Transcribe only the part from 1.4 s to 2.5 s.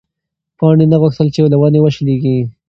له ونې وشلېږي.